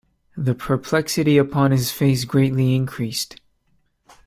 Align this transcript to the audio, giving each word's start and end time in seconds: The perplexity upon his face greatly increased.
The 0.35 0.55
perplexity 0.55 1.37
upon 1.37 1.69
his 1.69 1.91
face 1.91 2.25
greatly 2.25 2.73
increased. 2.73 3.39